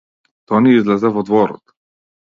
Тони 0.51 0.73
излезе 0.79 1.13
во 1.19 1.27
дворот. 1.31 1.65